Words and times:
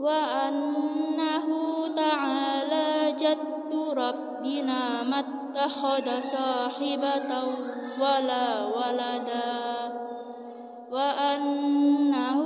وأنه 0.00 1.46
تعالى 1.96 3.12
جد 3.12 3.74
ربنا 3.96 5.02
ما 5.02 5.20
اتخذ 5.20 6.20
صاحبة 6.20 7.44
ولا 8.00 8.66
ولدا. 8.66 9.92
وأنه 10.92 12.40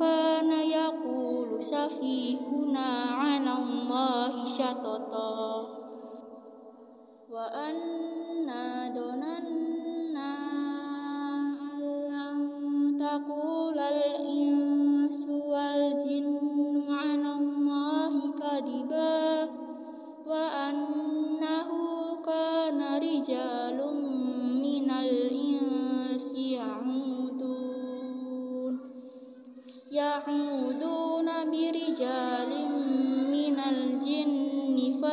كان 0.00 0.50
يقول 0.52 1.62
سفيهنا 1.62 2.88
على 3.10 3.52
الله 3.52 4.46
شططا. 4.58 5.66
وأنا 7.30 8.94
ظننا 8.94 9.67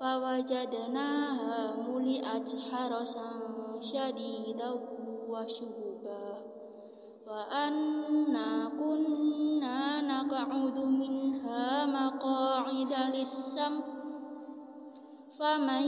فوجدناها 0.00 1.76
ملئت 1.88 2.48
حرسا 2.70 3.30
شديدا 3.80 4.70
وشهبا. 5.28 6.28
وأنا 7.26 8.68
كنا 8.80 10.00
نقعد 10.00 10.78
منها 10.78 11.86
مقاعد 11.86 12.92
للسمع 13.14 13.84
فمن 15.38 15.84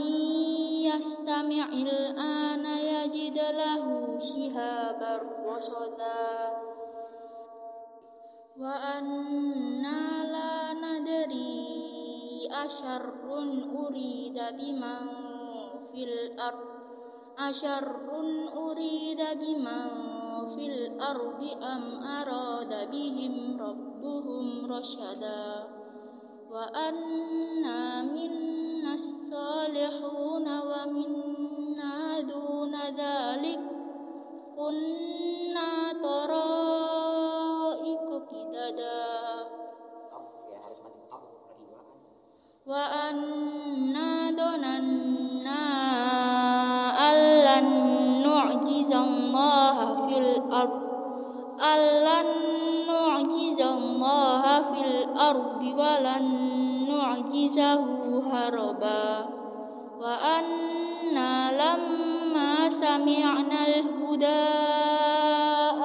يستمع 0.89 1.67
الآن 1.73 2.65
يجد 2.65 3.37
له 3.37 3.85
شهابا 4.19 5.21
رصدا. 5.45 6.51
وأنا 8.59 10.23
لا 10.23 10.52
أشر 12.65 13.13
أريد 13.87 14.39
بمن 14.59 15.07
في 15.91 16.03
الأرض؟ 16.03 16.73
أشر 17.39 17.95
أريد 18.57 19.17
بمن 19.17 19.89
في 20.55 20.65
الأرض 20.65 21.43
أم 21.63 22.03
أراد 22.03 22.91
بهم 22.91 23.61
ربهم 23.61 24.71
رشدا؟ 24.71 25.67
وأنا 26.51 28.01
منا 28.03 28.93
الصالحون 28.93 30.47
ومنا 30.59 32.19
دون 32.19 32.75
ذلك. 32.75 33.59
كنا 34.55 35.93
طرائق 36.03 36.72
الأرض. 50.53 50.81
أن 51.61 51.79
لن 51.79 52.25
نعجز 52.87 53.61
الله 53.61 54.61
في 54.61 54.81
الأرض 54.81 55.61
ولن 55.63 56.25
نعجزه 56.89 57.83
هربا. 58.31 59.25
وأنا 60.01 61.51
لما 61.51 62.69
سمعنا 62.69 63.67
الهدى 63.67 64.25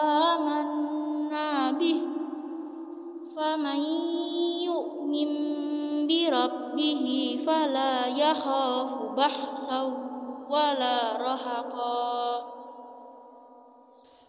آمنا 0.02 1.72
به. 1.72 2.00
فمن 3.36 3.80
يؤمن 4.64 5.30
بربه 6.06 7.38
فلا 7.46 8.06
يخاف 8.06 8.90
بحثا 9.16 9.82
ولا 10.50 11.12
رهقا. 11.12 12.57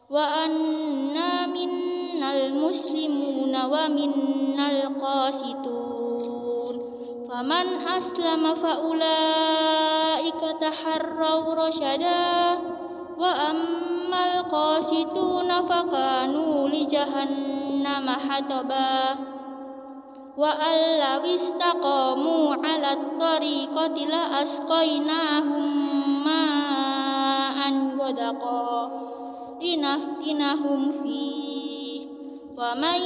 وأنا 0.10 1.48
منا 1.48 2.36
المسلمون 2.36 3.66
ومنا 3.66 4.72
القاسطون. 4.72 6.76
فمن 7.30 7.88
أسلم 7.88 8.54
فأولئك 8.54 10.42
تحروا 10.62 11.68
رشدا. 11.68 12.58
وأما 13.18 14.40
القاسطون 14.40 15.62
فكانوا 15.62 16.70
لجهنم 16.70 18.10
حطبا. 18.10 19.16
وأن 20.38 21.00
لو 21.00 21.36
استقاموا 21.36 22.56
على 22.66 22.94
الطريقة 22.94 24.06
لأسقيناهم 24.06 25.66
ماء 26.26 27.74
غدقا. 28.00 28.92
لنفتنهم 29.62 30.92
فيه. 31.04 32.08
ومن 32.58 33.02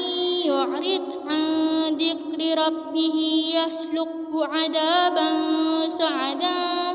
يعرض 0.45 1.01
عن 1.27 1.43
ذكر 1.87 2.61
ربه 2.65 3.45
يسلكه 3.55 4.45
عذابا 4.45 5.29
سعدا. 5.87 6.93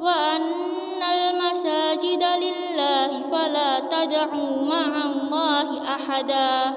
وأن 0.00 1.02
المساجد 1.02 2.24
لله 2.24 3.22
فلا 3.30 3.80
تدعوا 3.80 4.62
مع 4.62 5.04
الله 5.04 5.82
أحدا. 5.82 6.74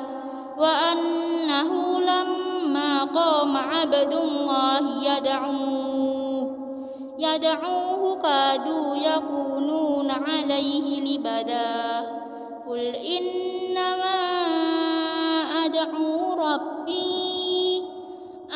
وأنه 0.57 1.99
لما 1.99 3.03
قام 3.03 3.57
عبد 3.57 4.13
الله 4.13 5.03
يدعوه 5.17 6.28
يدعوه 7.19 8.21
كادوا 8.21 8.95
يكونون 8.95 10.11
عليه 10.11 10.87
لبدا. 11.01 11.99
قل 12.69 12.95
إنما 12.95 14.19
أدعو 15.65 16.33
ربي 16.33 17.83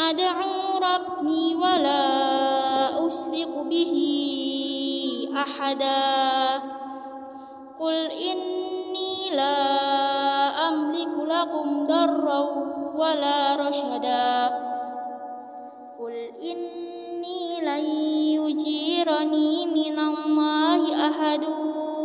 أدعو 0.10 0.77
ربي 0.77 1.56
ولا 1.56 3.07
أشرك 3.07 3.54
به 3.69 3.95
أحدا. 5.38 6.62
قل 7.80 7.95
إني 8.12 9.36
لا 9.36 9.57
أملك 10.68 11.16
لكم 11.18 11.88
ضرا 11.88 12.42
ولا 12.95 13.56
رشدا. 13.56 14.48
قل 16.00 16.13
إني 16.42 16.72
يجيرني 19.22 19.66
من 19.66 19.99
الله 19.99 21.08
أحد 21.10 21.44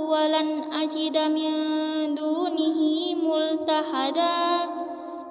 ولن 0.09 0.73
أجد 0.73 1.17
من 1.17 1.51
دونه 2.15 2.79
ملتحدا 3.23 4.69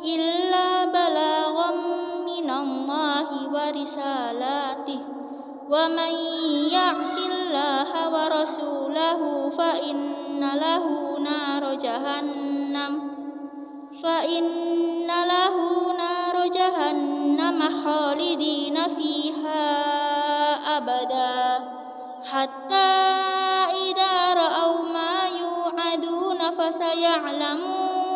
إلا 0.04 0.84
بلاغا 0.84 1.70
من 2.26 2.50
الله 2.50 3.28
ورسالاته 3.54 5.00
ومن 5.70 6.12
يعص 6.72 7.16
الله 7.32 7.90
ورسوله 8.14 9.50
فإن 9.50 10.40
له 10.54 11.18
نار 11.18 11.74
جهنم 11.74 12.92
فإن 14.02 15.06
له 15.06 15.56
نار 15.98 16.46
جهنم 16.48 17.58
خالدين 17.84 18.76
فيها 18.96 19.92
أبدا 20.76 21.75
حتى 22.31 22.97
إذا 23.87 24.33
رأوا 24.33 24.83
ما 24.83 25.27
يوعدون 25.39 26.51
فسيعلمون 26.51 28.07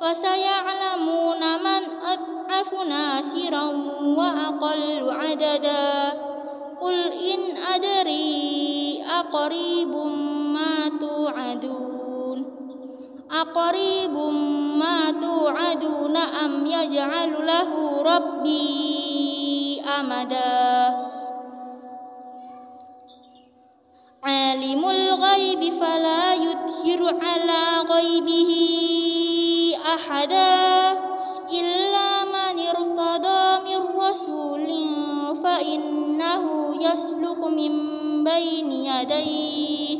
فسيعلمون 0.00 1.40
من 1.62 1.82
أضعف 2.06 2.74
ناصرا 2.74 3.64
وأقل 4.02 5.10
عددا. 5.10 6.12
قل 6.80 7.12
إن 7.12 7.56
أدري 7.74 9.04
أقريب 9.10 9.94
ما 10.54 10.88
توعدون 11.00 12.44
أقريب 13.30 14.16
ما 14.78 15.10
توعدون 15.10 16.16
أم 16.16 16.66
يجعل 16.66 17.46
له 17.46 18.02
ربي 18.02 19.82
أمدا. 20.00 21.17
عالم 24.28 24.90
الغيب 24.90 25.72
فلا 25.80 26.34
يظهر 26.34 27.16
على 27.22 27.88
غيبه 27.90 28.50
أحدا 29.94 30.92
إلا 31.52 32.24
من 32.24 32.58
ارتضى 32.60 33.68
من 33.68 34.00
رسول 34.00 34.66
فإنه 35.44 36.44
يسلك 36.80 37.38
من 37.38 37.74
بين 38.24 38.72
يديه 38.72 39.98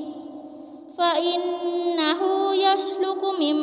فإنه 0.99 2.21
يسلك 2.55 3.23
من 3.41 3.57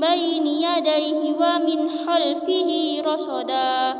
بين 0.00 0.46
يديه 0.46 1.34
ومن 1.40 1.90
خلفه 2.06 3.02
رصدا 3.06 3.94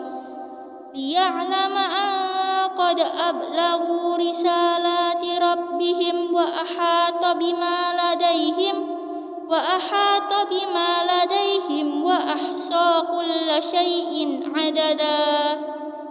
ليعلم 0.95 1.77
أن 1.77 2.42
قد 2.79 3.01
أبلغوا 3.01 4.17
رسالات 4.17 5.25
ربهم 5.43 6.35
وأحاط 6.35 7.37
بما 7.37 7.79
لديهم 8.01 9.03
وأحاط 9.49 10.49
بما 10.51 10.91
لديهم 11.13 12.05
وأحصى 12.05 13.03
كل 13.11 13.63
شيء 13.63 14.51
عددا. 14.55 15.61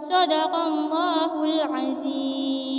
صدق 0.00 0.54
الله 0.54 1.44
العظيم. 1.44 2.71